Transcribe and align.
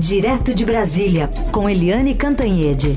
Direto 0.00 0.54
de 0.54 0.64
Brasília, 0.64 1.28
com 1.52 1.68
Eliane 1.68 2.14
Cantanhede. 2.14 2.96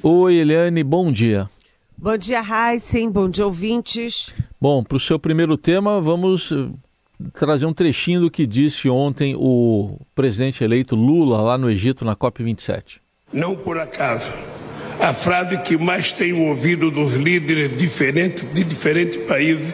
Oi, 0.00 0.36
Eliane, 0.36 0.84
bom 0.84 1.10
dia. 1.10 1.50
Bom 1.98 2.16
dia, 2.16 2.40
Heisen, 2.40 3.10
bom 3.10 3.28
dia, 3.28 3.44
ouvintes. 3.44 4.32
Bom, 4.60 4.84
para 4.84 4.96
o 4.96 5.00
seu 5.00 5.18
primeiro 5.18 5.56
tema, 5.56 6.00
vamos 6.00 6.52
eh, 6.52 6.68
trazer 7.32 7.66
um 7.66 7.74
trechinho 7.74 8.20
do 8.20 8.30
que 8.30 8.46
disse 8.46 8.88
ontem 8.88 9.34
o 9.36 9.98
presidente 10.14 10.62
eleito 10.62 10.94
Lula 10.94 11.40
lá 11.40 11.58
no 11.58 11.68
Egito 11.68 12.04
na 12.04 12.14
COP27. 12.14 13.00
Não 13.32 13.56
por 13.56 13.80
acaso, 13.80 14.32
a 15.06 15.14
frase 15.14 15.56
que 15.58 15.76
mais 15.76 16.10
tenho 16.10 16.48
ouvido 16.48 16.90
dos 16.90 17.14
líderes 17.14 17.76
diferentes 17.78 18.44
de 18.52 18.64
diferentes 18.64 19.16
países 19.22 19.72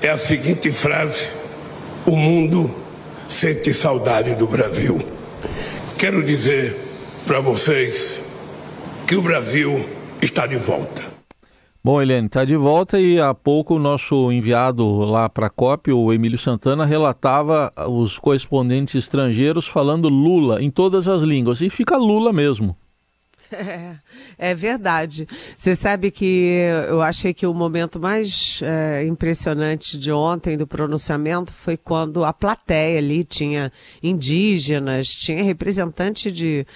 é 0.00 0.08
a 0.08 0.16
seguinte 0.16 0.70
frase: 0.70 1.28
O 2.06 2.16
mundo 2.16 2.74
sente 3.28 3.74
saudade 3.74 4.34
do 4.34 4.46
Brasil. 4.46 4.98
Quero 5.98 6.22
dizer 6.22 6.74
para 7.26 7.38
vocês 7.40 8.22
que 9.06 9.14
o 9.14 9.20
Brasil 9.20 9.84
está 10.22 10.46
de 10.46 10.56
volta. 10.56 11.02
Bom, 11.84 12.00
Helene, 12.00 12.28
está 12.28 12.42
de 12.42 12.56
volta 12.56 12.98
e 12.98 13.20
há 13.20 13.34
pouco 13.34 13.74
o 13.74 13.78
nosso 13.78 14.32
enviado 14.32 15.00
lá 15.00 15.28
para 15.28 15.48
a 15.48 15.50
COP, 15.50 15.92
o 15.92 16.12
Emílio 16.14 16.38
Santana, 16.38 16.86
relatava 16.86 17.70
os 17.88 18.18
correspondentes 18.18 18.94
estrangeiros 18.94 19.66
falando 19.66 20.08
Lula 20.08 20.62
em 20.62 20.70
todas 20.70 21.08
as 21.08 21.20
línguas. 21.20 21.60
E 21.60 21.68
fica 21.68 21.98
Lula 21.98 22.32
mesmo. 22.32 22.74
É, 23.52 23.96
é 24.38 24.54
verdade. 24.54 25.26
Você 25.56 25.74
sabe 25.74 26.10
que 26.10 26.50
eu 26.88 27.02
achei 27.02 27.32
que 27.34 27.46
o 27.46 27.54
momento 27.54 28.00
mais 28.00 28.60
é, 28.62 29.04
impressionante 29.04 29.98
de 29.98 30.10
ontem 30.10 30.56
do 30.56 30.66
pronunciamento 30.66 31.52
foi 31.52 31.76
quando 31.76 32.24
a 32.24 32.32
plateia 32.32 32.98
ali 32.98 33.24
tinha 33.24 33.70
indígenas, 34.02 35.08
tinha 35.08 35.42
representante 35.42 36.32
de 36.32 36.66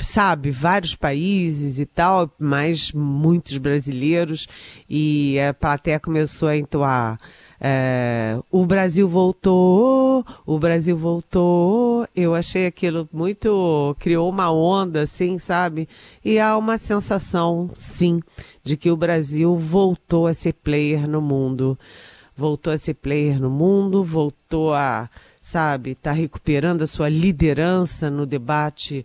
sabe, 0.00 0.50
vários 0.50 0.94
países 0.94 1.78
e 1.78 1.86
tal, 1.86 2.32
mas 2.38 2.90
muitos 2.92 3.58
brasileiros, 3.58 4.46
e 4.88 5.38
a 5.40 5.52
plateia 5.52 6.00
começou 6.00 6.48
a 6.48 6.56
entoar. 6.56 7.18
É, 7.60 8.38
o 8.52 8.64
Brasil 8.64 9.08
voltou, 9.08 10.24
o 10.46 10.58
Brasil 10.58 10.96
voltou. 10.96 12.06
Eu 12.14 12.34
achei 12.34 12.66
aquilo 12.66 13.08
muito. 13.12 13.96
criou 13.98 14.28
uma 14.28 14.50
onda, 14.50 15.02
assim, 15.02 15.38
sabe? 15.38 15.88
E 16.24 16.38
há 16.38 16.56
uma 16.56 16.78
sensação, 16.78 17.70
sim, 17.74 18.20
de 18.62 18.76
que 18.76 18.90
o 18.90 18.96
Brasil 18.96 19.56
voltou 19.56 20.26
a 20.26 20.34
ser 20.34 20.52
player 20.52 21.08
no 21.08 21.20
mundo. 21.20 21.78
Voltou 22.36 22.72
a 22.72 22.78
ser 22.78 22.94
player 22.94 23.40
no 23.40 23.50
mundo, 23.50 24.04
voltou 24.04 24.72
a 24.72 25.10
sabe, 25.48 25.92
está 25.92 26.12
recuperando 26.12 26.82
a 26.82 26.86
sua 26.86 27.08
liderança 27.08 28.10
no 28.10 28.26
debate 28.26 29.04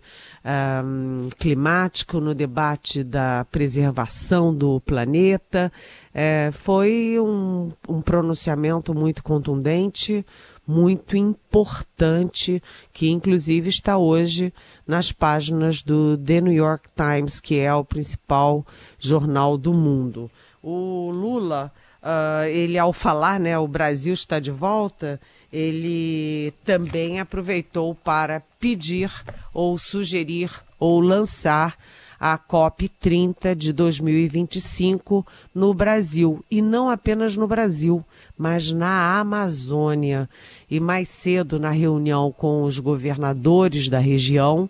um, 0.84 1.30
climático, 1.38 2.20
no 2.20 2.34
debate 2.34 3.02
da 3.02 3.46
preservação 3.50 4.54
do 4.54 4.78
planeta. 4.80 5.72
É, 6.12 6.50
foi 6.52 7.16
um, 7.18 7.70
um 7.88 8.02
pronunciamento 8.02 8.94
muito 8.94 9.22
contundente, 9.22 10.24
muito 10.66 11.16
importante, 11.16 12.62
que 12.92 13.08
inclusive 13.08 13.70
está 13.70 13.96
hoje 13.96 14.52
nas 14.86 15.10
páginas 15.10 15.80
do 15.80 16.18
The 16.18 16.42
New 16.42 16.52
York 16.52 16.90
Times, 16.94 17.40
que 17.40 17.58
é 17.58 17.72
o 17.72 17.84
principal 17.84 18.66
jornal 18.98 19.56
do 19.56 19.72
mundo. 19.72 20.30
O 20.62 21.10
Lula 21.10 21.72
Uh, 22.04 22.44
ele, 22.48 22.76
ao 22.76 22.92
falar, 22.92 23.40
né, 23.40 23.58
o 23.58 23.66
Brasil 23.66 24.12
está 24.12 24.38
de 24.38 24.50
volta, 24.50 25.18
ele 25.50 26.52
também 26.62 27.18
aproveitou 27.18 27.94
para 27.94 28.42
pedir 28.60 29.10
ou 29.54 29.78
sugerir 29.78 30.50
ou 30.78 31.00
lançar 31.00 31.78
a 32.20 32.36
COP 32.36 32.88
30 32.88 33.56
de 33.56 33.72
2025 33.72 35.26
no 35.54 35.72
Brasil. 35.72 36.44
E 36.50 36.60
não 36.60 36.90
apenas 36.90 37.38
no 37.38 37.46
Brasil, 37.46 38.04
mas 38.36 38.70
na 38.70 39.18
Amazônia. 39.18 40.28
E 40.70 40.78
mais 40.80 41.08
cedo, 41.08 41.58
na 41.58 41.70
reunião 41.70 42.30
com 42.30 42.64
os 42.64 42.78
governadores 42.78 43.88
da 43.88 43.98
região, 43.98 44.68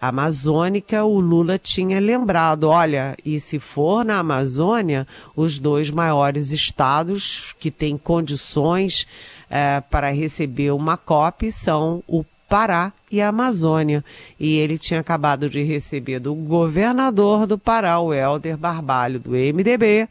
amazônica, 0.00 1.04
o 1.04 1.20
Lula 1.20 1.58
tinha 1.58 2.00
lembrado: 2.00 2.64
olha, 2.64 3.16
e 3.24 3.38
se 3.38 3.58
for 3.58 4.04
na 4.04 4.18
Amazônia, 4.18 5.06
os 5.36 5.58
dois 5.58 5.90
maiores 5.90 6.52
estados 6.52 7.54
que 7.60 7.70
têm 7.70 7.98
condições 7.98 9.06
é, 9.50 9.80
para 9.80 10.10
receber 10.10 10.70
uma 10.70 10.96
COP 10.96 11.52
são 11.52 12.02
o 12.08 12.24
Pará 12.48 12.92
e 13.10 13.20
a 13.20 13.28
Amazônia. 13.28 14.04
E 14.38 14.56
ele 14.58 14.78
tinha 14.78 15.00
acabado 15.00 15.48
de 15.50 15.62
receber 15.62 16.18
do 16.18 16.34
governador 16.34 17.46
do 17.46 17.58
Pará, 17.58 18.00
o 18.00 18.12
Helder 18.12 18.56
Barbalho, 18.56 19.20
do 19.20 19.30
MDB, 19.30 20.08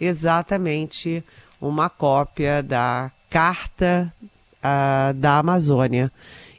exatamente 0.00 1.22
uma 1.60 1.90
cópia 1.90 2.62
da 2.62 3.10
Carta 3.28 4.12
uh, 4.58 5.12
da 5.14 5.38
Amazônia 5.38 6.10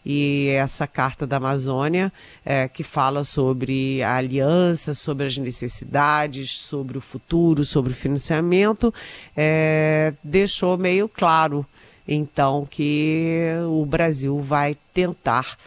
e 0.05 0.49
essa 0.49 0.85
Carta 0.85 1.25
da 1.25 1.37
Amazônia, 1.37 2.13
é, 2.45 2.67
que 2.67 2.83
fala 2.83 3.23
sobre 3.23 4.03
a 4.03 4.15
aliança, 4.15 4.93
sobre 4.93 5.25
as 5.25 5.37
necessidades, 5.37 6.57
sobre 6.57 6.97
o 6.97 7.01
futuro, 7.01 7.65
sobre 7.65 7.91
o 7.91 7.95
financiamento, 7.95 8.93
é, 9.35 10.13
deixou 10.23 10.77
meio 10.77 11.09
claro, 11.09 11.65
então, 12.07 12.67
que 12.69 13.45
o 13.67 13.83
Brasil 13.83 14.39
vai 14.39 14.77
tentar 14.93 15.57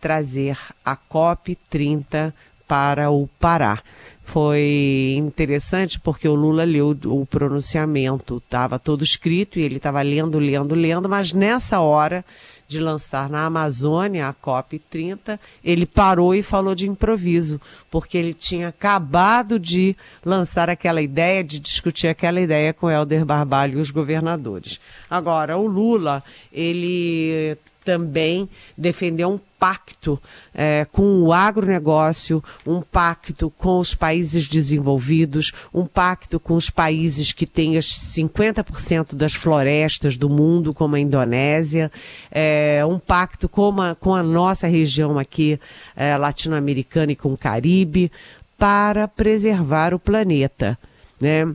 trazer 0.00 0.58
a 0.84 0.96
COP 0.96 1.56
30 1.70 2.34
para 2.66 3.10
o 3.10 3.28
Pará. 3.38 3.80
Foi 4.22 5.14
interessante 5.16 6.00
porque 6.00 6.26
o 6.26 6.34
Lula 6.34 6.64
leu 6.64 6.96
o 7.04 7.24
pronunciamento, 7.24 8.38
estava 8.38 8.78
todo 8.78 9.04
escrito 9.04 9.58
e 9.58 9.62
ele 9.62 9.76
estava 9.76 10.02
lendo, 10.02 10.38
lendo, 10.38 10.74
lendo, 10.74 11.08
mas 11.08 11.32
nessa 11.32 11.80
hora 11.80 12.24
de 12.68 12.80
lançar 12.80 13.28
na 13.28 13.44
Amazônia 13.44 14.28
a 14.28 14.32
COP 14.32 14.78
30, 14.78 15.38
ele 15.62 15.86
parou 15.86 16.34
e 16.34 16.42
falou 16.42 16.74
de 16.74 16.88
improviso, 16.88 17.60
porque 17.90 18.18
ele 18.18 18.34
tinha 18.34 18.68
acabado 18.68 19.58
de 19.58 19.96
lançar 20.24 20.68
aquela 20.68 21.00
ideia, 21.00 21.44
de 21.44 21.58
discutir 21.58 22.08
aquela 22.08 22.40
ideia 22.40 22.72
com 22.72 22.90
Helder 22.90 23.24
Barbalho 23.24 23.78
e 23.78 23.80
os 23.80 23.90
governadores. 23.90 24.80
Agora, 25.08 25.56
o 25.56 25.66
Lula, 25.66 26.22
ele 26.52 27.56
também 27.86 28.48
defendeu 28.76 29.30
um 29.30 29.38
pacto 29.60 30.20
é, 30.52 30.84
com 30.90 31.22
o 31.22 31.32
agronegócio, 31.32 32.42
um 32.66 32.82
pacto 32.82 33.48
com 33.48 33.78
os 33.78 33.94
países 33.94 34.48
desenvolvidos, 34.48 35.52
um 35.72 35.86
pacto 35.86 36.40
com 36.40 36.54
os 36.54 36.68
países 36.68 37.30
que 37.30 37.46
têm 37.46 37.78
as 37.78 37.86
50% 37.86 39.14
das 39.14 39.34
florestas 39.34 40.16
do 40.16 40.28
mundo, 40.28 40.74
como 40.74 40.96
a 40.96 41.00
Indonésia, 41.00 41.90
é, 42.30 42.84
um 42.84 42.98
pacto 42.98 43.48
com 43.48 43.80
a, 43.80 43.94
com 43.94 44.12
a 44.12 44.22
nossa 44.22 44.66
região 44.66 45.16
aqui 45.16 45.60
é, 45.94 46.16
latino-americana 46.16 47.12
e 47.12 47.16
com 47.16 47.32
o 47.32 47.38
Caribe, 47.38 48.10
para 48.58 49.06
preservar 49.06 49.94
o 49.94 49.98
planeta. 49.98 50.76
Né? 51.20 51.54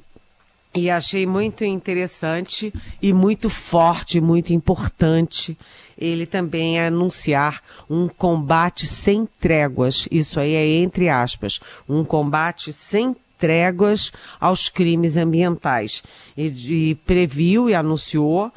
E 0.74 0.90
achei 0.90 1.26
muito 1.26 1.66
interessante 1.66 2.74
e 3.02 3.12
muito 3.12 3.50
forte, 3.50 4.22
muito 4.22 4.54
importante 4.54 5.58
ele 5.98 6.26
também 6.26 6.80
anunciar 6.80 7.62
um 7.90 8.08
combate 8.08 8.88
sem 8.88 9.26
tréguas. 9.26 10.08
Isso 10.10 10.40
aí 10.40 10.54
é 10.54 10.82
entre 10.82 11.10
aspas, 11.10 11.60
um 11.90 12.06
combate 12.06 12.72
sem 12.72 13.16
tréguas 13.38 14.14
aos 14.40 14.70
crimes 14.70 15.18
ambientais. 15.18 16.02
E, 16.38 16.92
e 16.92 16.96
previu 16.96 17.70
e 17.70 17.76
anunciou 17.76 18.52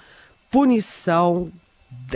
punição 0.50 1.50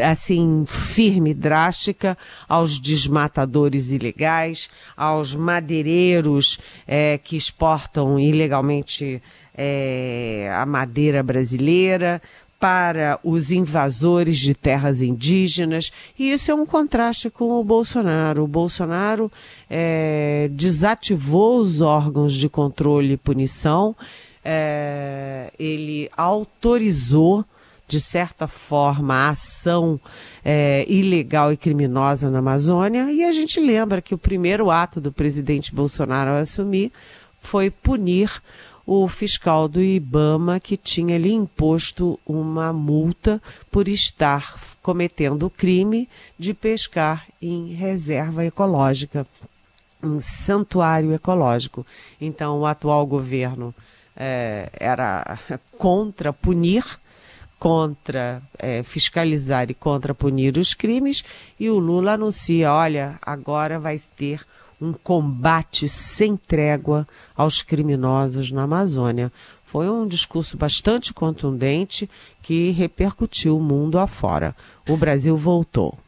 assim 0.02 0.64
firme, 0.66 1.32
drástica 1.32 2.16
aos 2.48 2.78
desmatadores 2.78 3.90
ilegais, 3.90 4.68
aos 4.96 5.34
madeireiros 5.34 6.58
é, 6.86 7.18
que 7.18 7.36
exportam 7.36 8.18
ilegalmente 8.18 9.22
é, 9.60 10.48
a 10.54 10.64
madeira 10.64 11.20
brasileira, 11.20 12.22
para 12.60 13.20
os 13.22 13.50
invasores 13.50 14.38
de 14.38 14.54
terras 14.54 15.00
indígenas, 15.00 15.92
e 16.18 16.32
isso 16.32 16.50
é 16.50 16.54
um 16.54 16.66
contraste 16.66 17.30
com 17.30 17.52
o 17.52 17.64
Bolsonaro. 17.64 18.42
O 18.42 18.48
Bolsonaro 18.48 19.30
é, 19.70 20.48
desativou 20.52 21.60
os 21.60 21.80
órgãos 21.80 22.34
de 22.34 22.48
controle 22.48 23.12
e 23.12 23.16
punição, 23.16 23.94
é, 24.44 25.52
ele 25.58 26.10
autorizou 26.16 27.44
de 27.88 27.98
certa 27.98 28.46
forma, 28.46 29.14
a 29.14 29.30
ação 29.30 29.98
é, 30.44 30.84
ilegal 30.86 31.50
e 31.50 31.56
criminosa 31.56 32.30
na 32.30 32.40
Amazônia. 32.40 33.10
E 33.10 33.24
a 33.24 33.32
gente 33.32 33.58
lembra 33.58 34.02
que 34.02 34.14
o 34.14 34.18
primeiro 34.18 34.70
ato 34.70 35.00
do 35.00 35.10
presidente 35.10 35.74
Bolsonaro 35.74 36.32
ao 36.32 36.36
assumir 36.36 36.92
foi 37.40 37.70
punir 37.70 38.42
o 38.90 39.06
fiscal 39.06 39.68
do 39.68 39.82
IBAMA 39.82 40.58
que 40.58 40.74
tinha 40.74 41.18
lhe 41.18 41.30
imposto 41.30 42.18
uma 42.24 42.72
multa 42.72 43.38
por 43.70 43.86
estar 43.86 44.58
cometendo 44.80 45.42
o 45.42 45.50
crime 45.50 46.08
de 46.38 46.54
pescar 46.54 47.26
em 47.40 47.74
reserva 47.74 48.46
ecológica, 48.46 49.26
em 50.02 50.18
santuário 50.22 51.12
ecológico. 51.12 51.86
Então, 52.18 52.60
o 52.60 52.64
atual 52.64 53.06
governo 53.06 53.74
é, 54.16 54.70
era 54.80 55.38
contra 55.76 56.32
punir, 56.32 56.82
contra 57.58 58.40
é, 58.58 58.82
fiscalizar 58.82 59.70
e 59.70 59.74
contra 59.74 60.14
punir 60.14 60.56
os 60.56 60.72
crimes, 60.72 61.22
e 61.60 61.68
o 61.68 61.78
Lula 61.78 62.14
anuncia: 62.14 62.72
olha, 62.72 63.18
agora 63.20 63.78
vai 63.78 64.00
ter 64.16 64.46
um 64.80 64.92
combate 64.92 65.88
sem 65.88 66.36
trégua 66.36 67.06
aos 67.36 67.62
criminosos 67.62 68.50
na 68.52 68.62
Amazônia. 68.62 69.32
Foi 69.64 69.88
um 69.88 70.06
discurso 70.06 70.56
bastante 70.56 71.12
contundente 71.12 72.08
que 72.42 72.70
repercutiu 72.70 73.58
o 73.58 73.62
mundo 73.62 73.98
afora. 73.98 74.54
O 74.88 74.96
Brasil 74.96 75.36
voltou. 75.36 75.98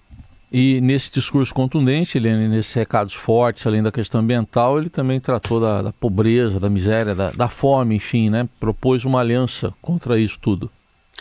E 0.52 0.80
nesse 0.80 1.12
discurso 1.12 1.54
contundente, 1.54 2.18
Helene, 2.18 2.48
nesses 2.48 2.72
recados 2.72 3.14
fortes, 3.14 3.64
além 3.64 3.82
da 3.82 3.92
questão 3.92 4.20
ambiental, 4.20 4.78
ele 4.78 4.90
também 4.90 5.20
tratou 5.20 5.60
da, 5.60 5.80
da 5.80 5.92
pobreza, 5.92 6.58
da 6.58 6.68
miséria, 6.68 7.14
da, 7.14 7.30
da, 7.30 7.48
fome, 7.48 7.94
enfim, 7.94 8.30
né? 8.30 8.48
Propôs 8.58 9.04
uma 9.04 9.20
aliança 9.20 9.72
contra 9.80 10.18
isso 10.18 10.38
tudo. 10.40 10.68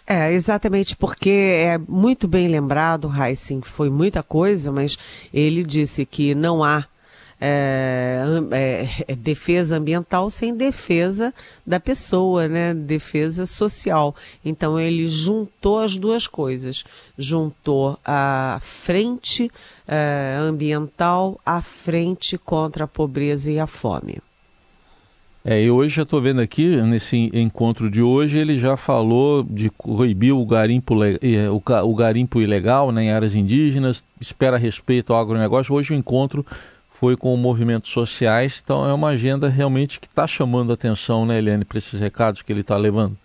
É, 0.08 0.34
exatamente, 0.34 0.96
porque 0.96 1.30
é 1.30 1.78
muito 1.78 2.28
bem 2.28 2.48
lembrado, 2.48 3.12
Heissing, 3.16 3.62
foi 3.62 3.92
muita 3.92 4.24
coisa, 4.24 4.72
mas 4.72 4.98
ele 5.32 5.62
disse 5.62 6.04
que 6.04 6.34
não 6.34 6.64
há 6.64 6.86
é, 7.42 8.22
é, 8.52 8.90
é, 9.08 9.16
defesa 9.16 9.78
ambiental 9.78 10.30
sem 10.30 10.56
defesa 10.56 11.34
da 11.66 11.80
pessoa, 11.80 12.48
né? 12.48 12.74
Defesa 12.74 13.46
social. 13.46 14.16
Então 14.44 14.80
ele 14.80 15.08
juntou 15.08 15.80
as 15.80 15.96
duas 15.96 16.28
coisas, 16.28 16.84
juntou 17.18 17.98
a 18.04 18.60
frente 18.62 19.50
é, 19.88 20.36
ambiental 20.40 21.40
à 21.46 21.62
frente 21.62 22.38
contra 22.38 22.84
a 22.84 22.88
pobreza 22.88 23.50
e 23.50 23.60
a 23.60 23.68
fome. 23.68 24.18
É, 25.46 25.64
e 25.64 25.72
hoje 25.72 25.96
já 25.96 26.04
estou 26.04 26.22
vendo 26.22 26.42
aqui, 26.42 26.76
nesse 26.82 27.32
encontro 27.34 27.90
de 27.90 28.02
hoje, 28.02 28.38
ele 28.38 28.60
já 28.60 28.76
falou 28.76 29.42
de 29.42 29.72
proibir 29.72 30.34
o 30.34 30.46
garimpo, 30.46 30.96
o, 31.84 31.96
garimpo 31.96 32.42
ilegal 32.42 32.92
né, 32.92 33.06
em 33.06 33.12
áreas 33.12 33.34
indígenas, 33.34 34.04
espera 34.20 34.58
respeito 34.58 35.14
ao 35.14 35.22
agronegócio. 35.22 35.74
Hoje 35.74 35.94
o 35.94 35.96
encontro 35.96 36.46
foi 37.00 37.16
com 37.16 37.36
movimentos 37.38 37.92
sociais, 37.92 38.62
então 38.62 38.86
é 38.86 38.94
uma 38.94 39.10
agenda 39.10 39.48
realmente 39.48 40.00
que 40.02 40.08
está 40.08 40.28
chamando 40.28 40.72
a 40.72 40.74
atenção, 40.74 41.26
né, 41.26 41.38
Eliane, 41.38 41.64
para 41.64 41.78
esses 41.78 41.98
recados 41.98 42.42
que 42.42 42.52
ele 42.52 42.60
está 42.60 42.76
levando. 42.76 43.18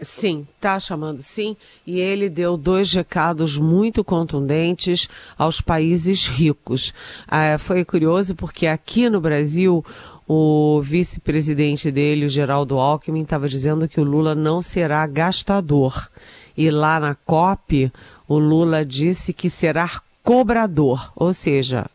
Sim, 0.00 0.46
está 0.54 0.78
chamando 0.78 1.22
sim, 1.22 1.56
e 1.86 1.98
ele 1.98 2.28
deu 2.28 2.56
dois 2.56 2.92
recados 2.92 3.58
muito 3.58 4.04
contundentes 4.04 5.08
aos 5.36 5.60
países 5.60 6.28
ricos. 6.28 6.94
Ah, 7.26 7.56
foi 7.58 7.84
curioso 7.84 8.34
porque 8.34 8.66
aqui 8.66 9.08
no 9.08 9.20
Brasil 9.20 9.84
o 10.28 10.80
vice-presidente 10.82 11.90
dele, 11.90 12.26
o 12.26 12.28
Geraldo 12.28 12.78
Alckmin, 12.78 13.22
estava 13.22 13.48
dizendo 13.48 13.88
que 13.88 14.00
o 14.00 14.04
Lula 14.04 14.34
não 14.34 14.60
será 14.60 15.06
gastador. 15.06 16.10
E 16.56 16.70
lá 16.70 17.00
na 17.00 17.14
COP, 17.14 17.90
o 18.28 18.38
Lula 18.38 18.84
disse 18.84 19.32
que 19.32 19.48
será 19.48 20.00
cobrador, 20.22 21.12
ou 21.14 21.32
seja, 21.32 21.86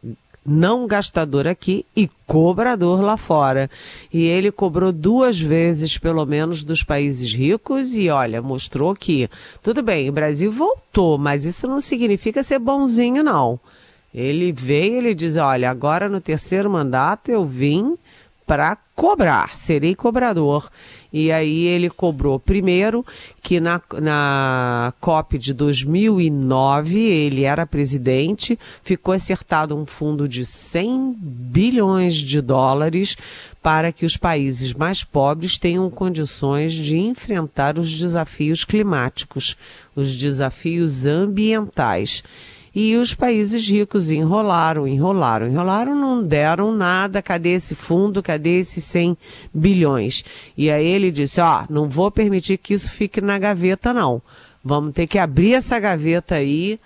não 0.46 0.88
gastador 0.88 1.48
aqui 1.48 1.86
e 1.96 2.10
cobrador 2.26 3.02
lá 3.02 3.16
fora. 3.18 3.70
E 4.12 4.24
ele 4.24 4.52
cobrou 4.52 4.92
duas 4.92 5.40
vezes, 5.40 5.98
pelo 5.98 6.26
menos, 6.26 6.64
dos 6.64 6.84
países 6.84 7.32
ricos 7.32 7.94
e, 7.94 8.10
olha, 8.10 8.42
mostrou 8.42 8.96
que, 8.96 9.30
tudo 9.62 9.82
bem, 9.82 10.10
o 10.10 10.14
Brasil 10.14 10.52
voltou, 10.52 11.18
mas 11.18 11.46
isso 11.46 11.68
não 11.68 11.80
significa 11.80 12.44
ser 12.44 12.60
bonzinho, 12.60 13.24
não. 13.24 13.60
Ele 14.14 14.52
veio, 14.52 14.98
ele 14.98 15.14
diz, 15.14 15.38
olha, 15.38 15.70
agora 15.70 16.10
no 16.10 16.20
terceiro 16.20 16.70
mandato 16.70 17.30
eu 17.30 17.46
vim 17.46 17.98
para 18.46 18.78
cobrar, 18.96 19.56
serei 19.56 19.96
cobrador. 19.96 20.70
E 21.12 21.32
aí 21.32 21.66
ele 21.66 21.90
cobrou 21.90 22.40
primeiro 22.40 23.06
que 23.42 23.60
na, 23.60 23.82
na 24.02 24.94
COP 25.00 25.38
de 25.38 25.54
2009 25.54 26.98
ele 26.98 27.44
era 27.44 27.66
presidente, 27.66 28.58
ficou 28.84 29.14
acertado 29.14 29.76
um 29.76 29.86
fundo 29.86 30.28
de 30.28 30.46
100 30.46 31.16
bilhões 31.20 32.16
de 32.16 32.40
dólares 32.40 33.18
para 33.62 33.92
que 33.92 34.06
os 34.06 34.18
países 34.18 34.74
mais 34.74 35.04
pobres 35.04 35.60
tenham 35.60 35.90
condições 35.90 36.74
de 36.74 36.98
enfrentar 36.98 37.78
os 37.78 37.94
desafios 37.94 38.64
climáticos, 38.64 39.58
os 39.96 40.16
desafios 40.16 41.06
ambientais. 41.06 42.24
E 42.74 42.96
os 42.96 43.14
países 43.14 43.68
ricos 43.68 44.10
enrolaram, 44.10 44.88
enrolaram, 44.88 45.48
enrolaram, 45.48 45.94
não 45.94 46.24
deram 46.24 46.72
nada. 46.72 47.22
Cadê 47.22 47.50
esse 47.50 47.76
fundo? 47.76 48.24
Cadê 48.24 48.60
esses 48.60 48.84
100 48.86 49.18
bilhões? 49.54 50.24
E 50.58 50.72
aí 50.72 50.88
ele 50.88 51.12
disse: 51.12 51.42
Ó, 51.42 51.64
oh, 51.64 51.74
não 51.74 51.90
vou 51.90 52.10
permitir 52.10 52.58
que 52.58 52.74
isso 52.74 52.90
fique 52.90 53.20
na 53.20 53.38
gaveta, 53.38 53.94
não. 53.94 54.22
Vamos 54.64 54.94
ter 54.94 55.06
que 55.06 55.18
abrir 55.18 55.56
essa 55.56 55.80
gaveta 55.80 56.36
aí 56.36 56.80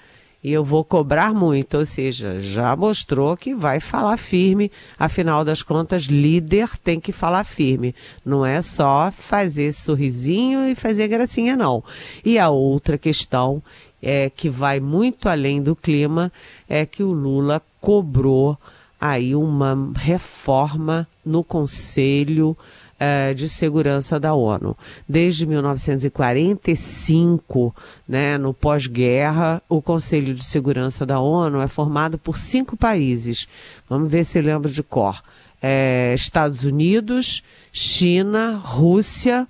e 0.45 0.53
eu 0.53 0.63
vou 0.63 0.83
cobrar 0.83 1.33
muito. 1.33 1.77
Ou 1.77 1.85
seja, 1.85 2.39
já 2.39 2.75
mostrou 2.75 3.35
que 3.35 3.53
vai 3.55 3.79
falar 3.79 4.15
firme. 4.15 4.71
Afinal 4.97 5.43
das 5.43 5.63
contas, 5.63 6.03
líder 6.03 6.77
tem 6.83 6.99
que 6.99 7.11
falar 7.11 7.43
firme. 7.43 7.95
Não 8.23 8.45
é 8.45 8.61
só 8.61 9.11
fazer 9.11 9.71
sorrisinho 9.71 10.67
e 10.67 10.75
fazer 10.75 11.07
gracinha, 11.07 11.55
não. 11.55 11.83
E 12.23 12.37
a 12.37 12.49
outra 12.49 12.97
questão 12.97 13.61
é, 14.05 14.29
que 14.29 14.49
vai 14.51 14.79
muito 14.79 15.27
além 15.27 15.63
do 15.63 15.75
clima, 15.75 16.31
é 16.69 16.85
que 16.85 17.01
o 17.01 17.11
Lula 17.11 17.59
cobrou 17.81 18.55
aí 19.01 19.35
uma 19.35 19.91
reforma 19.95 21.07
no 21.25 21.43
Conselho 21.43 22.55
é, 22.99 23.33
de 23.33 23.49
Segurança 23.49 24.19
da 24.19 24.35
ONU. 24.35 24.77
Desde 25.09 25.47
1945, 25.47 27.75
né, 28.07 28.37
no 28.37 28.53
pós-guerra, 28.53 29.59
o 29.67 29.81
Conselho 29.81 30.35
de 30.35 30.45
Segurança 30.45 31.03
da 31.03 31.19
ONU 31.19 31.59
é 31.59 31.67
formado 31.67 32.19
por 32.19 32.37
cinco 32.37 32.77
países. 32.77 33.47
Vamos 33.89 34.11
ver 34.11 34.23
se 34.23 34.39
lembra 34.39 34.71
de 34.71 34.83
cor. 34.83 35.19
É, 35.61 36.13
Estados 36.13 36.63
Unidos, 36.63 37.41
China, 37.73 38.61
Rússia, 38.63 39.47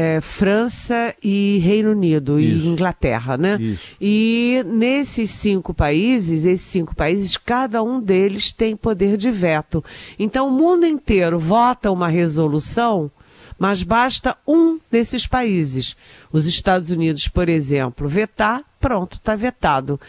é, 0.00 0.20
França 0.20 1.12
e 1.20 1.58
Reino 1.58 1.90
Unido 1.90 2.38
Isso. 2.38 2.66
e 2.66 2.68
Inglaterra, 2.68 3.36
né? 3.36 3.58
Isso. 3.60 3.82
E 4.00 4.64
nesses 4.64 5.28
cinco 5.28 5.74
países, 5.74 6.44
esses 6.44 6.66
cinco 6.66 6.94
países, 6.94 7.36
cada 7.36 7.82
um 7.82 8.00
deles 8.00 8.52
tem 8.52 8.76
poder 8.76 9.16
de 9.16 9.28
veto. 9.28 9.84
Então 10.16 10.46
o 10.46 10.52
mundo 10.52 10.86
inteiro 10.86 11.36
vota 11.36 11.90
uma 11.90 12.06
resolução, 12.06 13.10
mas 13.58 13.82
basta 13.82 14.36
um 14.46 14.78
desses 14.88 15.26
países. 15.26 15.96
Os 16.30 16.46
Estados 16.46 16.90
Unidos, 16.90 17.26
por 17.26 17.48
exemplo, 17.48 18.06
vetar, 18.06 18.62
pronto, 18.78 19.16
está 19.16 19.34
vetado. 19.34 20.00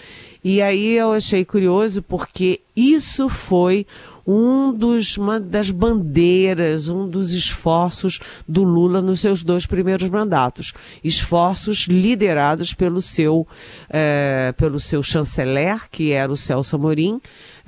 E 0.43 0.61
aí 0.61 0.97
eu 0.97 1.13
achei 1.13 1.43
curioso 1.43 2.03
porque 2.03 2.61
isso 2.75 3.27
foi 3.27 3.87
um 4.31 4.71
dos, 4.71 5.17
uma 5.17 5.39
das 5.39 5.71
bandeiras, 5.71 6.87
um 6.87 7.07
dos 7.07 7.33
esforços 7.33 8.19
do 8.47 8.63
Lula 8.63 9.01
nos 9.01 9.21
seus 9.21 9.43
dois 9.43 9.65
primeiros 9.65 10.07
mandatos. 10.07 10.71
Esforços 11.03 11.87
liderados 11.87 12.71
pelo 12.71 13.01
seu, 13.01 13.47
é, 13.89 14.53
pelo 14.55 14.79
seu 14.79 15.01
chanceler, 15.01 15.89
que 15.89 16.11
era 16.11 16.31
o 16.31 16.37
Celso 16.37 16.75
Amorim, 16.75 17.19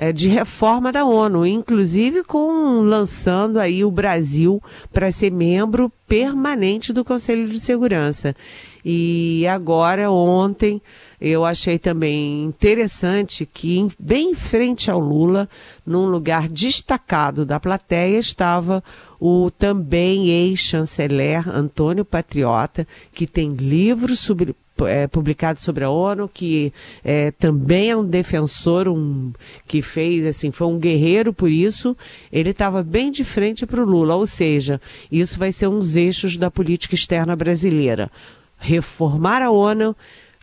é, 0.02 0.12
de 0.12 0.28
reforma 0.28 0.92
da 0.92 1.06
ONU, 1.06 1.46
inclusive 1.46 2.24
com 2.24 2.82
lançando 2.82 3.60
aí 3.60 3.86
o 3.86 3.92
Brasil 3.92 4.60
para 4.92 5.12
ser 5.12 5.32
membro 5.32 5.92
permanente 6.08 6.92
do 6.92 7.06
Conselho 7.06 7.48
de 7.48 7.60
Segurança. 7.60 8.36
E 8.84 9.46
agora, 9.48 10.10
ontem, 10.10 10.82
eu 11.22 11.46
achei 11.46 11.78
também 11.78 12.44
interessante 12.46 13.46
que, 13.46 13.88
bem 14.00 14.32
em 14.32 14.36
frente 14.36 14.90
ao 14.90 15.00
Lula, 15.00 15.48
num 15.86 16.08
lugar 16.08 16.50
destacado 16.50 17.46
da 17.46 17.60
plateia, 17.60 18.18
estava 18.18 18.84
o 19.20 19.52
também 19.52 20.30
ex-chanceler 20.30 21.48
Antônio 21.48 22.04
Patriota, 22.04 22.88
que 23.14 23.28
tem 23.28 23.54
livros 23.54 24.18
sobre, 24.18 24.56
é, 24.88 25.08
publicado 25.08 25.60
sobre 25.60 25.84
a 25.84 25.90
ONU, 25.90 26.28
que 26.28 26.74
é, 27.04 27.32
também 27.32 27.90
é 27.90 27.96
um 27.96 28.06
defensor, 28.06 28.88
um 28.88 29.32
que 29.68 29.82
fez 29.82 30.26
assim, 30.26 30.52
foi 30.52 30.68
um 30.68 30.80
guerreiro 30.80 31.34
por 31.34 31.50
isso. 31.50 31.96
Ele 32.32 32.52
estava 32.52 32.84
bem 32.84 33.12
de 33.12 33.24
frente 33.24 33.66
para 33.66 33.82
o 33.82 33.86
Lula, 33.86 34.16
ou 34.16 34.26
seja, 34.26 34.80
isso 35.12 35.38
vai 35.38 35.52
ser 35.52 35.68
um 35.68 35.80
dos 35.80 35.96
eixos 35.96 36.38
da 36.38 36.52
política 36.52 36.96
externa 36.96 37.36
brasileira. 37.36 38.12
Reformar 38.58 39.42
a 39.42 39.50
ONU, 39.50 39.96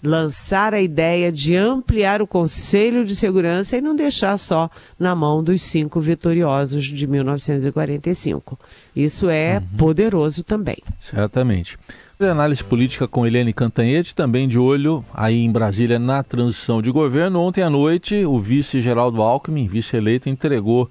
lançar 0.02 0.74
a 0.74 0.80
ideia 0.80 1.32
de 1.32 1.56
ampliar 1.56 2.22
o 2.22 2.26
Conselho 2.26 3.04
de 3.04 3.16
Segurança 3.16 3.76
e 3.76 3.80
não 3.80 3.96
deixar 3.96 4.38
só 4.38 4.70
na 4.98 5.14
mão 5.14 5.42
dos 5.42 5.62
cinco 5.62 6.00
vitoriosos 6.00 6.84
de 6.84 7.06
1945. 7.06 8.58
Isso 8.94 9.28
é 9.28 9.58
uhum. 9.58 9.76
poderoso 9.76 10.44
também. 10.44 10.78
Certamente. 11.00 11.78
Análise 12.26 12.64
política 12.64 13.06
com 13.06 13.24
Helene 13.24 13.52
Cantanhete, 13.52 14.12
também 14.12 14.48
de 14.48 14.58
olho 14.58 15.04
aí 15.14 15.44
em 15.44 15.52
Brasília 15.52 16.00
na 16.00 16.20
transição 16.24 16.82
de 16.82 16.90
governo. 16.90 17.40
Ontem 17.40 17.62
à 17.62 17.70
noite, 17.70 18.24
o 18.24 18.40
vice 18.40 18.82
Geraldo 18.82 19.22
Alckmin, 19.22 19.68
vice-eleito, 19.68 20.28
entregou 20.28 20.90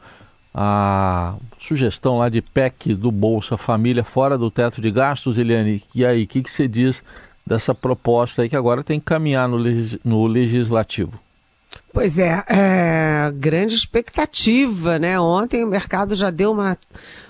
a 0.53 1.35
sugestão 1.59 2.17
lá 2.19 2.29
de 2.29 2.41
PEC 2.41 2.93
do 2.93 3.11
Bolsa 3.11 3.57
Família 3.57 4.05
fora 4.05 4.37
do 4.37 4.49
teto 4.49 4.79
de 4.79 4.89
gastos. 4.89 5.37
Eliane, 5.37 5.83
e 5.93 6.05
aí, 6.05 6.23
o 6.23 6.27
que, 6.27 6.41
que 6.41 6.49
você 6.49 6.65
diz 6.65 7.03
dessa 7.45 7.75
proposta 7.75 8.43
aí 8.43 8.49
que 8.49 8.55
agora 8.55 8.81
tem 8.81 8.97
que 8.97 9.05
caminhar 9.07 9.49
no, 9.49 9.57
legis 9.57 9.99
no 10.05 10.25
legislativo? 10.27 11.19
Pois 11.93 12.19
é, 12.19 12.43
é, 12.47 13.31
grande 13.35 13.75
expectativa, 13.75 14.99
né? 14.99 15.19
Ontem 15.19 15.63
o 15.63 15.67
mercado 15.67 16.15
já 16.15 16.29
deu 16.29 16.51
uma, 16.51 16.77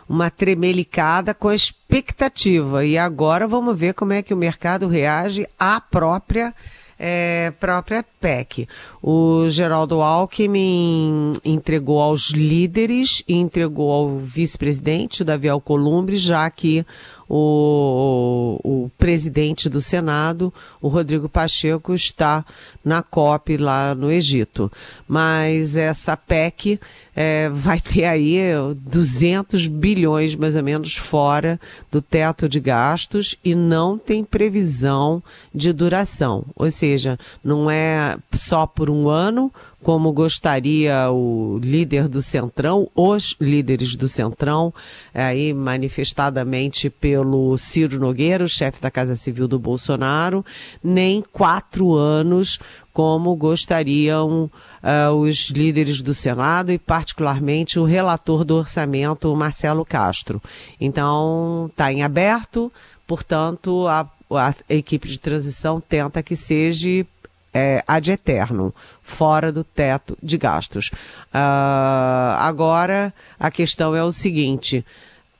uma 0.09 0.29
tremelicada 0.29 1.33
com 1.33 1.47
a 1.47 1.55
expectativa 1.55 2.85
e 2.85 2.97
agora 2.97 3.47
vamos 3.47 3.77
ver 3.77 3.93
como 3.93 4.13
é 4.13 4.21
que 4.21 4.33
o 4.33 4.37
mercado 4.37 4.87
reage 4.87 5.47
à 5.59 5.79
própria 5.79 6.53
é, 6.99 7.53
própria 7.59 8.03
PEC. 8.19 8.67
O 9.01 9.47
Geraldo 9.49 10.01
Alckmin 10.01 11.33
entregou 11.45 12.01
aos 12.01 12.31
líderes 12.31 13.23
e 13.27 13.35
entregou 13.35 13.91
ao 13.91 14.17
vice-presidente, 14.17 15.23
Davi 15.23 15.47
Alcolumbre, 15.47 16.17
já 16.17 16.49
que 16.49 16.85
o, 17.29 18.59
o, 18.63 18.91
presidente 18.97 19.67
do 19.67 19.81
Senado, 19.81 20.53
o 20.81 20.87
Rodrigo 20.87 21.27
Pacheco, 21.27 21.93
está 21.93 22.45
na 22.83 23.03
COP 23.03 23.57
lá 23.57 23.93
no 23.93 24.11
Egito. 24.11 24.71
Mas 25.07 25.77
essa 25.77 26.15
PEC 26.15 26.79
é, 27.15 27.49
vai 27.49 27.79
ter 27.81 28.05
aí 28.05 28.39
200 28.75 29.67
bilhões 29.67 30.35
mais 30.35 30.55
ou 30.55 30.63
menos 30.63 30.95
fora 30.95 31.59
do 31.91 32.01
teto 32.01 32.47
de 32.47 32.59
gastos 32.59 33.35
e 33.43 33.55
não 33.55 33.97
tem 33.97 34.23
previsão 34.23 35.21
de 35.53 35.73
duração. 35.73 36.45
Ou 36.55 36.69
seja, 36.69 37.17
não 37.43 37.71
é 37.71 38.17
só 38.33 38.67
por 38.67 38.89
um 38.89 39.09
ano, 39.09 39.51
como 39.81 40.11
gostaria 40.11 41.09
o 41.09 41.59
líder 41.61 42.07
do 42.07 42.21
Centrão, 42.21 42.89
os 42.95 43.35
líderes 43.39 43.95
do 43.95 44.07
Centrão, 44.07 44.73
é, 45.13 45.23
aí 45.23 45.53
manifestadamente 45.53 46.89
pelo 46.89 47.16
Ciro 47.57 47.99
Nogueira, 47.99 48.43
o 48.43 48.49
chefe 48.49 48.81
da 48.81 48.91
Casa 48.91 49.15
Civil 49.15 49.47
do 49.47 49.59
Bolsonaro, 49.59 50.45
nem 50.83 51.23
quatro 51.31 51.93
anos 51.95 52.59
como 52.93 53.35
gostariam 53.35 54.49
uh, 54.81 55.11
os 55.13 55.49
líderes 55.49 56.01
do 56.01 56.13
Senado 56.13 56.71
e 56.71 56.79
particularmente 56.79 57.79
o 57.79 57.85
relator 57.85 58.43
do 58.43 58.55
orçamento, 58.55 59.35
Marcelo 59.35 59.85
Castro. 59.85 60.41
Então, 60.81 61.67
está 61.69 61.91
em 61.93 62.03
aberto, 62.03 62.71
portanto, 63.05 63.87
a, 63.87 64.09
a 64.31 64.53
equipe 64.69 65.07
de 65.07 65.19
transição 65.19 65.79
tenta 65.79 66.23
que 66.23 66.35
seja 66.35 67.05
é, 67.53 67.83
ad 67.87 68.11
eterno, 68.11 68.73
fora 69.01 69.51
do 69.51 69.63
teto 69.63 70.17
de 70.21 70.37
gastos. 70.37 70.89
Uh, 71.33 72.37
agora, 72.39 73.13
a 73.39 73.49
questão 73.49 73.95
é 73.95 74.03
o 74.03 74.11
seguinte: 74.11 74.85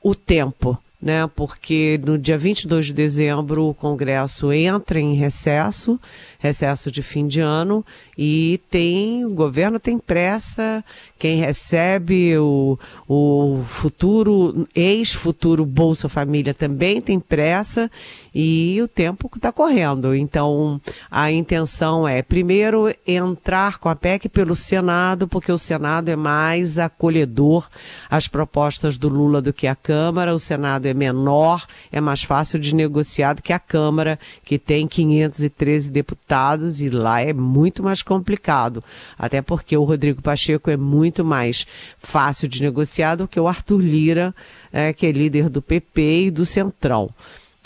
o 0.01 0.15
tempo. 0.15 0.77
Né, 0.99 1.29
porque 1.35 2.01
no 2.03 2.17
dia 2.17 2.39
22 2.39 2.87
de 2.87 2.93
dezembro 2.93 3.65
o 3.65 3.73
Congresso 3.73 4.51
entra 4.51 4.99
em 4.99 5.13
recesso, 5.13 5.99
recesso 6.47 6.89
de 6.89 7.03
fim 7.03 7.27
de 7.27 7.41
ano, 7.41 7.85
e 8.17 8.59
tem, 8.69 9.25
o 9.25 9.29
governo 9.29 9.79
tem 9.79 9.99
pressa, 9.99 10.83
quem 11.19 11.37
recebe 11.37 12.37
o, 12.37 12.79
o 13.07 13.63
futuro, 13.69 14.67
ex-futuro 14.73 15.65
Bolsa 15.65 16.07
Família 16.07 16.53
também 16.53 17.01
tem 17.01 17.19
pressa 17.19 17.91
e 18.33 18.79
o 18.81 18.87
tempo 18.87 19.29
está 19.35 19.51
correndo. 19.51 20.15
Então, 20.15 20.79
a 21.09 21.31
intenção 21.31 22.07
é, 22.07 22.21
primeiro, 22.21 22.93
entrar 23.05 23.79
com 23.79 23.89
a 23.89 23.95
PEC 23.95 24.29
pelo 24.29 24.55
Senado, 24.55 25.27
porque 25.27 25.51
o 25.51 25.57
Senado 25.57 26.09
é 26.09 26.15
mais 26.15 26.77
acolhedor 26.77 27.67
às 28.09 28.27
propostas 28.27 28.97
do 28.97 29.09
Lula 29.09 29.41
do 29.41 29.53
que 29.53 29.67
a 29.67 29.75
Câmara. 29.75 30.33
O 30.33 30.39
Senado 30.39 30.85
é 30.85 30.93
menor, 30.93 31.65
é 31.91 31.99
mais 31.99 32.23
fácil 32.23 32.59
de 32.59 32.73
negociar 32.73 33.33
do 33.33 33.41
que 33.41 33.53
a 33.53 33.59
Câmara, 33.59 34.19
que 34.43 34.57
tem 34.57 34.87
513 34.87 35.89
deputados 35.89 36.36
e 36.79 36.89
lá 36.89 37.21
é 37.21 37.33
muito 37.33 37.83
mais 37.83 38.01
complicado. 38.01 38.83
Até 39.17 39.41
porque 39.41 39.75
o 39.75 39.83
Rodrigo 39.83 40.21
Pacheco 40.21 40.69
é 40.69 40.77
muito 40.77 41.23
mais 41.23 41.65
fácil 41.97 42.47
de 42.47 42.61
negociar 42.61 43.15
do 43.15 43.27
que 43.27 43.39
o 43.39 43.47
Arthur 43.47 43.81
Lira, 43.81 44.35
é, 44.71 44.93
que 44.93 45.05
é 45.05 45.11
líder 45.11 45.49
do 45.49 45.61
PP 45.61 46.25
e 46.25 46.31
do 46.31 46.45
Centrão. 46.45 47.09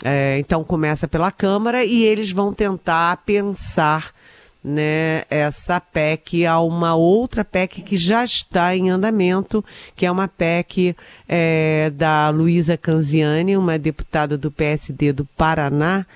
É, 0.04 0.38
então 0.38 0.64
começa 0.64 1.06
pela 1.06 1.30
Câmara 1.30 1.84
e 1.84 2.02
eles 2.02 2.32
vão 2.32 2.52
tentar 2.52 3.18
pensar 3.18 4.12
né, 4.62 5.24
essa 5.28 5.80
PEC 5.80 6.46
a 6.46 6.60
uma 6.60 6.94
outra 6.94 7.44
PEC 7.44 7.82
que 7.82 7.96
já 7.96 8.24
está 8.24 8.76
em 8.76 8.90
andamento, 8.90 9.64
que 9.96 10.06
é 10.06 10.10
uma 10.10 10.28
PEC 10.28 10.96
é, 11.28 11.90
da 11.94 12.30
Luísa 12.30 12.76
Canziani, 12.76 13.56
uma 13.56 13.78
deputada 13.78 14.38
do 14.38 14.50
PSD 14.50 15.12
do 15.12 15.24
Paraná, 15.24 16.06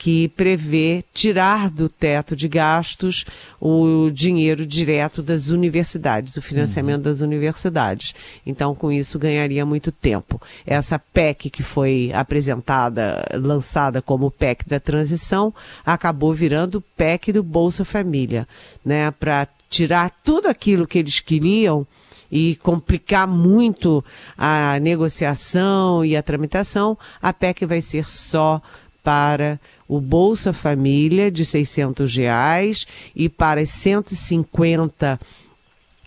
que 0.00 0.28
prevê 0.28 1.04
tirar 1.12 1.70
do 1.70 1.86
teto 1.86 2.34
de 2.34 2.48
gastos 2.48 3.26
o 3.60 4.08
dinheiro 4.10 4.64
direto 4.64 5.22
das 5.22 5.50
universidades, 5.50 6.38
o 6.38 6.42
financiamento 6.42 7.04
uhum. 7.04 7.12
das 7.12 7.20
universidades. 7.20 8.14
Então, 8.46 8.74
com 8.74 8.90
isso, 8.90 9.18
ganharia 9.18 9.66
muito 9.66 9.92
tempo. 9.92 10.40
Essa 10.66 10.98
PEC 10.98 11.50
que 11.50 11.62
foi 11.62 12.10
apresentada, 12.14 13.22
lançada 13.34 14.00
como 14.00 14.30
PEC 14.30 14.66
da 14.66 14.80
transição, 14.80 15.52
acabou 15.84 16.32
virando 16.32 16.80
PEC 16.96 17.30
do 17.30 17.42
Bolsa 17.42 17.84
Família, 17.84 18.48
né? 18.82 19.10
Para 19.10 19.46
tirar 19.68 20.10
tudo 20.24 20.48
aquilo 20.48 20.86
que 20.86 20.98
eles 20.98 21.20
queriam 21.20 21.86
e 22.32 22.56
complicar 22.62 23.28
muito 23.28 24.02
a 24.38 24.78
negociação 24.80 26.02
e 26.02 26.16
a 26.16 26.22
tramitação, 26.22 26.96
a 27.20 27.34
PEC 27.34 27.66
vai 27.66 27.82
ser 27.82 28.08
só 28.08 28.62
para 29.02 29.60
o 29.88 30.00
Bolsa 30.00 30.52
Família 30.52 31.30
de 31.30 31.44
600 31.44 32.14
reais 32.14 32.86
e 33.14 33.28
para 33.28 33.64
150 33.64 35.18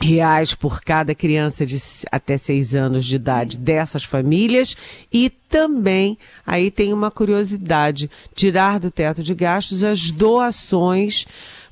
reais 0.01 0.53
por 0.53 0.81
cada 0.81 1.15
criança 1.15 1.65
de 1.65 1.77
até 2.11 2.37
seis 2.37 2.75
anos 2.75 3.05
de 3.05 3.15
idade 3.15 3.57
dessas 3.57 4.03
famílias 4.03 4.75
e 5.11 5.29
também 5.29 6.17
aí 6.45 6.69
tem 6.69 6.91
uma 6.91 7.09
curiosidade 7.09 8.09
tirar 8.35 8.79
do 8.79 8.91
teto 8.91 9.23
de 9.23 9.33
gastos 9.33 9.83
as 9.83 10.11
doações 10.11 11.25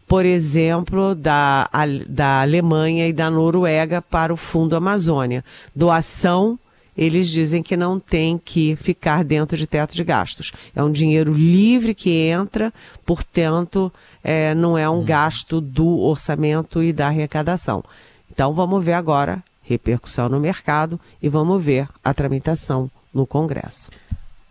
por 0.08 0.26
exemplo, 0.26 1.16
da, 1.16 1.70
da 2.06 2.42
Alemanha 2.42 3.08
e 3.08 3.14
da 3.14 3.32
Noruega 3.32 4.02
para 4.02 4.34
o 4.34 4.36
Fundo 4.36 4.76
Amazônia. 4.76 5.42
Doação 5.74 6.60
eles 7.02 7.28
dizem 7.28 7.64
que 7.64 7.76
não 7.76 8.00
tem 8.00 8.38
que 8.38 8.76
ficar 8.76 9.24
dentro 9.24 9.58
de 9.58 9.66
teto 9.66 9.96
de 9.96 10.04
gastos. 10.04 10.52
É 10.76 10.84
um 10.84 10.92
dinheiro 10.92 11.34
livre 11.34 11.96
que 11.96 12.12
entra, 12.12 12.72
portanto, 13.04 13.92
é, 14.24 14.54
não 14.54 14.78
é 14.78 14.88
um 14.88 15.00
hum. 15.00 15.04
gasto 15.04 15.60
do 15.60 15.98
orçamento 15.98 16.84
e 16.84 16.94
da 16.94 17.08
arrecadação. 17.08 17.84
Então, 18.32 18.54
vamos 18.54 18.86
ver 18.86 18.94
agora 18.94 19.44
repercussão 19.64 20.30
no 20.30 20.40
mercado 20.40 21.00
e 21.20 21.28
vamos 21.28 21.64
ver 21.64 21.90
a 22.04 22.14
tramitação 22.14 22.88
no 23.12 23.26
Congresso. 23.26 23.90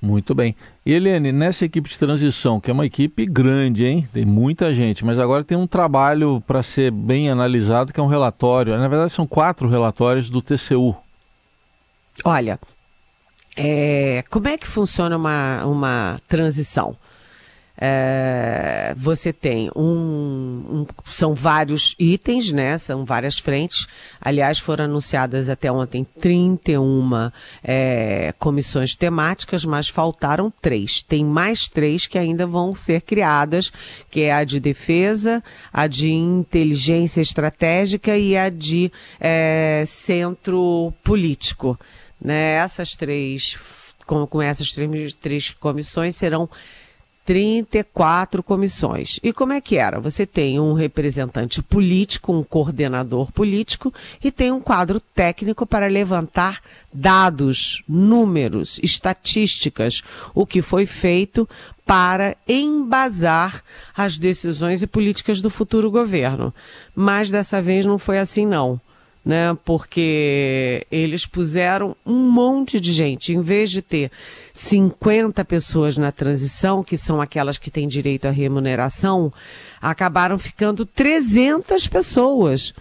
Muito 0.02 0.35
bem. 0.35 0.57
E 0.85 0.92
Helene, 0.92 1.30
nessa 1.30 1.64
equipe 1.64 1.88
de 1.88 1.97
transição, 1.97 2.59
que 2.59 2.69
é 2.69 2.75
uma 2.75 2.87
equipe 2.87 3.26
grande, 3.26 3.85
hein? 3.85 4.09
Tem 4.12 4.25
muita 4.25 4.75
gente, 4.75 5.04
mas 5.04 5.21
agora 5.21 5.45
tem 5.45 5.57
um 5.57 5.69
trabalho 5.69 6.42
para 6.49 6.64
ser 6.64 6.90
bem 6.90 7.30
analisado, 7.30 7.92
que 7.92 8.00
é 8.00 8.02
um 8.02 8.09
relatório. 8.09 8.76
Na 8.76 8.88
verdade, 8.88 9.12
são 9.12 9.26
quatro 9.26 9.69
relatórios 9.69 10.28
do 10.30 10.42
TCU, 10.42 10.97
Olha, 12.24 12.58
é, 13.56 14.24
como 14.30 14.48
é 14.48 14.56
que 14.56 14.66
funciona 14.66 15.16
uma, 15.16 15.64
uma 15.64 16.20
transição? 16.28 16.96
É, 17.82 18.94
você 18.94 19.32
tem 19.32 19.70
um, 19.74 19.82
um, 19.82 20.86
São 21.02 21.34
vários 21.34 21.96
itens, 21.98 22.52
né? 22.52 22.76
São 22.76 23.06
várias 23.06 23.38
frentes. 23.38 23.86
Aliás, 24.20 24.58
foram 24.58 24.84
anunciadas 24.84 25.48
até 25.48 25.72
ontem 25.72 26.04
31 26.20 27.30
é, 27.64 28.34
comissões 28.38 28.94
temáticas, 28.94 29.64
mas 29.64 29.88
faltaram 29.88 30.52
três. 30.60 31.00
Tem 31.00 31.24
mais 31.24 31.68
três 31.68 32.06
que 32.06 32.18
ainda 32.18 32.46
vão 32.46 32.74
ser 32.74 33.00
criadas, 33.00 33.72
que 34.10 34.20
é 34.20 34.32
a 34.34 34.44
de 34.44 34.60
defesa, 34.60 35.42
a 35.72 35.86
de 35.86 36.10
inteligência 36.10 37.22
estratégica 37.22 38.14
e 38.14 38.36
a 38.36 38.50
de 38.50 38.92
é, 39.18 39.84
centro 39.86 40.92
político. 41.02 41.78
Né? 42.20 42.52
Essas 42.54 42.94
três, 42.94 43.58
com, 44.06 44.26
com 44.26 44.42
essas 44.42 44.72
três, 44.72 45.12
três 45.14 45.50
comissões 45.50 46.16
serão 46.16 46.48
34 47.24 48.42
comissões. 48.42 49.20
E 49.22 49.32
como 49.32 49.52
é 49.52 49.60
que 49.60 49.76
era? 49.76 50.00
Você 50.00 50.26
tem 50.26 50.58
um 50.58 50.72
representante 50.72 51.62
político, 51.62 52.32
um 52.32 52.42
coordenador 52.42 53.30
político 53.30 53.94
e 54.22 54.32
tem 54.32 54.50
um 54.50 54.60
quadro 54.60 54.98
técnico 54.98 55.64
para 55.64 55.86
levantar 55.86 56.60
dados, 56.92 57.84
números, 57.88 58.80
estatísticas, 58.82 60.02
o 60.34 60.44
que 60.44 60.60
foi 60.60 60.86
feito 60.86 61.48
para 61.86 62.36
embasar 62.48 63.62
as 63.96 64.18
decisões 64.18 64.82
e 64.82 64.86
políticas 64.88 65.40
do 65.40 65.50
futuro 65.50 65.88
governo. 65.88 66.52
Mas 66.96 67.30
dessa 67.30 67.62
vez 67.62 67.86
não 67.86 67.96
foi 67.96 68.18
assim 68.18 68.44
não 68.44 68.80
né? 69.24 69.56
Porque 69.64 70.86
eles 70.90 71.26
puseram 71.26 71.96
um 72.04 72.30
monte 72.30 72.80
de 72.80 72.92
gente, 72.92 73.32
em 73.32 73.42
vez 73.42 73.70
de 73.70 73.82
ter 73.82 74.10
50 74.52 75.44
pessoas 75.44 75.96
na 75.96 76.10
transição, 76.10 76.82
que 76.82 76.96
são 76.96 77.20
aquelas 77.20 77.58
que 77.58 77.70
têm 77.70 77.86
direito 77.86 78.26
à 78.26 78.30
remuneração, 78.30 79.32
acabaram 79.80 80.38
ficando 80.38 80.84
300 80.86 81.86
pessoas. 81.86 82.74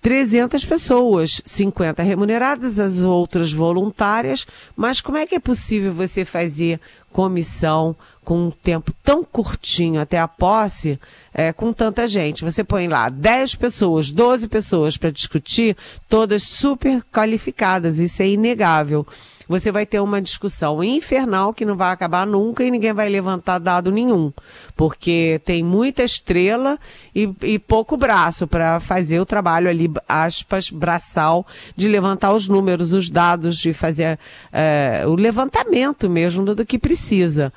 300 0.00 0.64
pessoas, 0.64 1.40
50 1.44 2.02
remuneradas, 2.02 2.78
as 2.78 3.02
outras 3.02 3.52
voluntárias. 3.52 4.46
Mas 4.74 5.00
como 5.00 5.18
é 5.18 5.26
que 5.26 5.34
é 5.34 5.40
possível 5.40 5.92
você 5.92 6.24
fazer 6.24 6.80
comissão 7.16 7.96
com 8.22 8.48
um 8.48 8.50
tempo 8.50 8.92
tão 9.02 9.24
curtinho 9.24 9.98
até 9.98 10.18
a 10.18 10.28
posse, 10.28 11.00
é, 11.32 11.50
com 11.50 11.72
tanta 11.72 12.06
gente. 12.06 12.44
Você 12.44 12.62
põe 12.62 12.88
lá 12.88 13.08
10 13.08 13.54
pessoas, 13.54 14.10
12 14.10 14.46
pessoas 14.48 14.98
para 14.98 15.10
discutir, 15.10 15.74
todas 16.10 16.42
super 16.42 17.02
qualificadas, 17.04 17.98
isso 17.98 18.20
é 18.20 18.28
inegável. 18.28 19.06
Você 19.48 19.70
vai 19.70 19.86
ter 19.86 20.00
uma 20.00 20.20
discussão 20.20 20.82
infernal 20.82 21.54
que 21.54 21.64
não 21.64 21.76
vai 21.76 21.92
acabar 21.92 22.26
nunca 22.26 22.64
e 22.64 22.70
ninguém 22.70 22.92
vai 22.92 23.08
levantar 23.08 23.58
dado 23.58 23.92
nenhum, 23.92 24.32
porque 24.76 25.40
tem 25.44 25.62
muita 25.62 26.02
estrela 26.02 26.78
e, 27.14 27.32
e 27.42 27.58
pouco 27.58 27.96
braço 27.96 28.46
para 28.46 28.80
fazer 28.80 29.20
o 29.20 29.26
trabalho 29.26 29.68
ali, 29.68 29.88
aspas, 30.08 30.70
braçal, 30.70 31.46
de 31.76 31.88
levantar 31.88 32.32
os 32.32 32.48
números, 32.48 32.92
os 32.92 33.08
dados, 33.08 33.56
de 33.58 33.72
fazer 33.72 34.18
é, 34.52 35.04
o 35.06 35.14
levantamento 35.14 36.10
mesmo 36.10 36.44
do 36.44 36.66
que 36.66 36.78
precisa. 36.78 37.52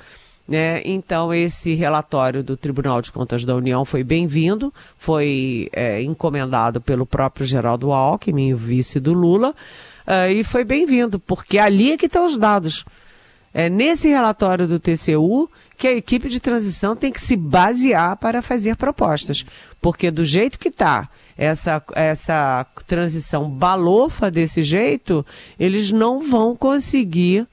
Né? 0.50 0.82
Então, 0.84 1.32
esse 1.32 1.74
relatório 1.74 2.42
do 2.42 2.56
Tribunal 2.56 3.00
de 3.00 3.12
Contas 3.12 3.44
da 3.44 3.54
União 3.54 3.84
foi 3.84 4.02
bem-vindo, 4.02 4.74
foi 4.98 5.68
é, 5.72 6.02
encomendado 6.02 6.80
pelo 6.80 7.06
próprio 7.06 7.46
Geraldo 7.46 7.92
Alckmin, 7.92 8.52
o 8.52 8.56
vice 8.56 8.98
do 8.98 9.12
Lula, 9.12 9.54
uh, 10.10 10.30
e 10.30 10.42
foi 10.42 10.64
bem-vindo, 10.64 11.20
porque 11.20 11.58
ali 11.58 11.92
é 11.92 11.96
que 11.96 12.06
estão 12.06 12.26
os 12.26 12.36
dados. 12.36 12.84
É 13.52 13.68
nesse 13.68 14.08
relatório 14.08 14.66
do 14.66 14.78
TCU 14.78 15.50
que 15.76 15.88
a 15.88 15.92
equipe 15.92 16.28
de 16.28 16.38
transição 16.38 16.94
tem 16.94 17.10
que 17.10 17.20
se 17.20 17.34
basear 17.36 18.16
para 18.16 18.42
fazer 18.42 18.76
propostas. 18.76 19.44
Porque 19.80 20.10
do 20.10 20.24
jeito 20.24 20.58
que 20.58 20.68
está, 20.68 21.08
essa, 21.36 21.82
essa 21.94 22.64
transição 22.86 23.50
balofa 23.50 24.30
desse 24.30 24.62
jeito, 24.62 25.26
eles 25.58 25.90
não 25.90 26.20
vão 26.20 26.54
conseguir 26.54 27.46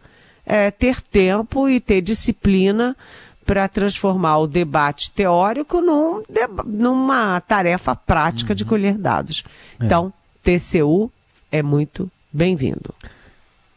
é, 0.45 0.69
ter 0.69 1.01
tempo 1.01 1.67
e 1.67 1.79
ter 1.79 2.01
disciplina 2.01 2.95
para 3.43 3.67
transformar 3.67 4.39
o 4.39 4.47
debate 4.47 5.09
teórico 5.11 5.81
num, 5.81 6.21
numa 6.65 7.39
tarefa 7.41 7.95
prática 7.95 8.51
uhum. 8.51 8.55
de 8.55 8.65
colher 8.65 8.97
dados. 8.97 9.43
É. 9.79 9.85
Então, 9.85 10.13
TCU 10.43 11.11
é 11.49 11.63
muito 11.63 12.11
bem-vindo. 12.37 12.93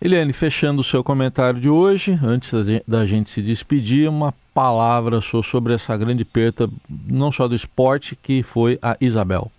Eliane, 0.02 0.35
fechando 0.35 0.83
o 0.83 0.85
seu 0.85 1.02
comentário 1.02 1.59
de 1.59 1.71
hoje, 1.71 2.19
antes 2.23 2.52
da 2.87 3.07
gente 3.07 3.31
se 3.31 3.40
despedir, 3.40 4.07
uma 4.07 4.35
palavra 4.52 5.21
sobre 5.23 5.73
essa 5.73 5.97
grande 5.97 6.26
perda, 6.26 6.69
não 7.07 7.33
só 7.33 7.49
do 7.49 7.55
esporte, 7.55 8.14
que 8.14 8.43
foi 8.43 8.79
a 8.83 8.99
Isabel. 9.00 9.50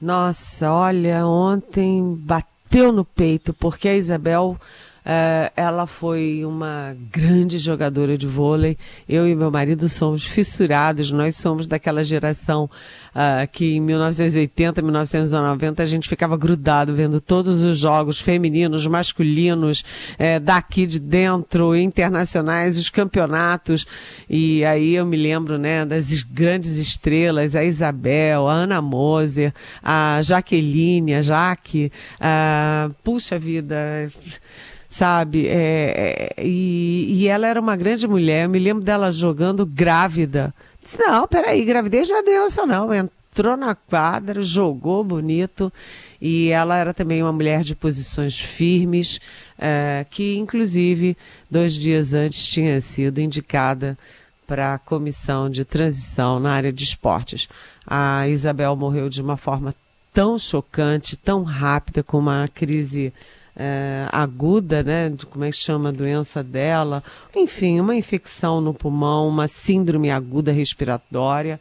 Nossa, 0.00 0.70
olha, 0.70 1.26
ontem 1.26 2.14
bateu 2.20 2.92
no 2.92 3.06
peito, 3.06 3.54
porque 3.54 3.88
a 3.88 3.96
Isabel 3.96 4.58
Uh, 5.06 5.52
ela 5.56 5.86
foi 5.86 6.44
uma 6.44 6.96
grande 7.12 7.58
jogadora 7.58 8.18
de 8.18 8.26
vôlei. 8.26 8.76
Eu 9.08 9.28
e 9.28 9.36
meu 9.36 9.52
marido 9.52 9.88
somos 9.88 10.24
fissurados. 10.26 11.12
Nós 11.12 11.36
somos 11.36 11.68
daquela 11.68 12.02
geração 12.02 12.68
uh, 13.14 13.46
que 13.52 13.76
em 13.76 13.80
1980, 13.80 14.82
1990 14.82 15.80
a 15.80 15.86
gente 15.86 16.08
ficava 16.08 16.36
grudado 16.36 16.92
vendo 16.92 17.20
todos 17.20 17.62
os 17.62 17.78
jogos 17.78 18.20
femininos, 18.20 18.84
masculinos, 18.88 19.84
eh, 20.18 20.40
daqui 20.40 20.86
de 20.86 20.98
dentro, 20.98 21.76
internacionais, 21.76 22.76
os 22.76 22.90
campeonatos. 22.90 23.86
E 24.28 24.64
aí 24.64 24.96
eu 24.96 25.06
me 25.06 25.16
lembro, 25.16 25.56
né, 25.56 25.84
das 25.84 26.20
grandes 26.24 26.78
estrelas, 26.78 27.54
a 27.54 27.62
Isabel, 27.62 28.48
a 28.48 28.52
Ana 28.52 28.82
Moser, 28.82 29.54
a 29.80 30.18
Jaqueline, 30.20 31.14
a 31.14 31.22
Jaque. 31.22 31.92
Uh, 32.16 32.92
puxa 33.04 33.38
vida 33.38 34.10
sabe? 34.96 35.46
É, 35.46 36.32
é, 36.38 36.42
e, 36.42 37.06
e 37.10 37.28
ela 37.28 37.46
era 37.46 37.60
uma 37.60 37.76
grande 37.76 38.08
mulher. 38.08 38.44
Eu 38.44 38.50
me 38.50 38.58
lembro 38.58 38.82
dela 38.82 39.12
jogando 39.12 39.66
grávida. 39.66 40.54
Disse, 40.82 40.98
não, 40.98 41.28
peraí, 41.28 41.64
gravidez 41.66 42.08
não 42.08 42.16
é 42.16 42.22
doença, 42.22 42.64
não. 42.64 42.94
Entrou 42.94 43.58
na 43.58 43.74
quadra, 43.74 44.42
jogou 44.42 45.04
bonito. 45.04 45.70
E 46.20 46.48
ela 46.48 46.78
era 46.78 46.94
também 46.94 47.22
uma 47.22 47.32
mulher 47.32 47.62
de 47.62 47.74
posições 47.74 48.38
firmes, 48.38 49.20
é, 49.58 50.06
que 50.08 50.38
inclusive 50.38 51.14
dois 51.50 51.74
dias 51.74 52.14
antes 52.14 52.46
tinha 52.46 52.80
sido 52.80 53.20
indicada 53.20 53.98
para 54.46 54.74
a 54.74 54.78
comissão 54.78 55.50
de 55.50 55.62
transição 55.62 56.40
na 56.40 56.52
área 56.52 56.72
de 56.72 56.84
esportes. 56.84 57.48
A 57.86 58.26
Isabel 58.28 58.74
morreu 58.74 59.10
de 59.10 59.20
uma 59.20 59.36
forma 59.36 59.74
tão 60.10 60.38
chocante, 60.38 61.18
tão 61.18 61.42
rápida, 61.42 62.02
com 62.02 62.18
uma 62.18 62.48
crise 62.48 63.12
é, 63.56 64.06
aguda, 64.12 64.82
né? 64.82 65.08
De 65.08 65.24
como 65.24 65.44
é 65.44 65.50
que 65.50 65.56
chama 65.56 65.88
a 65.88 65.92
doença 65.92 66.42
dela. 66.42 67.02
Enfim, 67.34 67.80
uma 67.80 67.96
infecção 67.96 68.60
no 68.60 68.74
pulmão, 68.74 69.26
uma 69.26 69.48
síndrome 69.48 70.10
aguda 70.10 70.52
respiratória. 70.52 71.58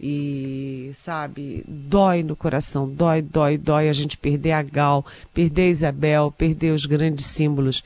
E, 0.00 0.90
sabe, 0.94 1.64
dói 1.66 2.22
no 2.22 2.36
coração, 2.36 2.88
dói, 2.88 3.20
dói, 3.20 3.58
dói 3.58 3.88
a 3.88 3.92
gente 3.92 4.16
perder 4.16 4.52
a 4.52 4.62
Gal, 4.62 5.04
perder 5.34 5.62
a 5.62 5.70
Isabel, 5.70 6.34
perder 6.36 6.72
os 6.72 6.86
grandes 6.86 7.26
símbolos 7.26 7.82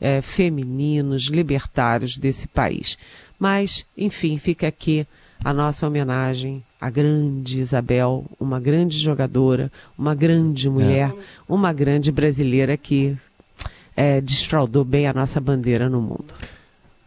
é, 0.00 0.20
femininos, 0.20 1.24
libertários 1.24 2.18
desse 2.18 2.46
país. 2.46 2.96
Mas, 3.36 3.84
enfim, 3.96 4.38
fica 4.38 4.68
aqui 4.68 5.06
a 5.44 5.52
nossa 5.52 5.86
homenagem 5.86 6.62
à 6.80 6.90
grande 6.90 7.60
Isabel, 7.60 8.24
uma 8.38 8.60
grande 8.60 8.98
jogadora, 8.98 9.70
uma 9.96 10.14
grande 10.14 10.68
mulher, 10.68 11.10
é. 11.10 11.22
uma 11.48 11.72
grande 11.72 12.10
brasileira 12.12 12.76
que 12.76 13.16
é, 13.96 14.20
desfraudou 14.20 14.84
bem 14.84 15.06
a 15.06 15.12
nossa 15.12 15.40
bandeira 15.40 15.88
no 15.88 16.00
mundo. 16.00 16.26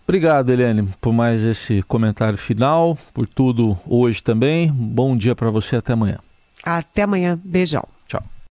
Obrigado, 0.07 0.49
Eliane, 0.49 0.89
por 0.99 1.13
mais 1.13 1.41
esse 1.43 1.83
comentário 1.83 2.37
final, 2.37 2.97
por 3.13 3.27
tudo 3.27 3.77
hoje 3.85 4.23
também. 4.23 4.71
Bom 4.71 5.15
dia 5.15 5.35
para 5.35 5.51
você, 5.51 5.75
até 5.75 5.93
amanhã. 5.93 6.17
Até 6.63 7.03
amanhã, 7.03 7.39
beijão. 7.43 7.87
Tchau. 8.07 8.23